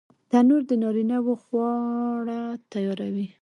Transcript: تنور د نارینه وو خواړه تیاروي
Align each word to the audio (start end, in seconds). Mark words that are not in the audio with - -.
تنور 0.29 0.61
د 0.69 0.71
نارینه 0.81 1.17
وو 1.25 1.33
خواړه 1.43 2.39
تیاروي 2.71 3.25